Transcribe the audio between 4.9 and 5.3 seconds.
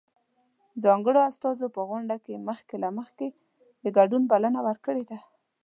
ده.